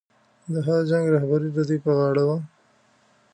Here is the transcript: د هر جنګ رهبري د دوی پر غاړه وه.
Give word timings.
د 0.53 0.55
هر 0.67 0.79
جنګ 0.89 1.05
رهبري 1.15 1.49
د 1.53 1.59
دوی 1.67 1.79
پر 1.83 1.91
غاړه 1.99 2.23
وه. 2.27 2.37